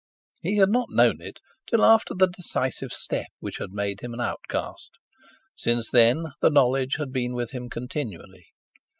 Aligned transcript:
He 0.41 0.57
had 0.57 0.69
not 0.71 0.89
known 0.89 1.17
it 1.21 1.41
till 1.67 1.85
after 1.85 2.15
the 2.15 2.25
decisive 2.25 2.91
step 2.91 3.27
which 3.39 3.59
had 3.59 3.69
made 3.71 3.99
him 3.99 4.15
an 4.15 4.19
outcast; 4.19 4.89
since 5.53 5.91
then 5.91 6.31
the 6.41 6.49
knowledge 6.49 6.95
had 6.95 7.11
been 7.11 7.35
with 7.35 7.51
him 7.51 7.69
continually. 7.69 8.45